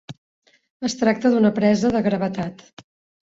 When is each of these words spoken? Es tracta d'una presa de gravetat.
Es 0.89 0.95
tracta 1.01 1.31
d'una 1.35 1.51
presa 1.59 1.91
de 1.97 2.01
gravetat. 2.09 2.65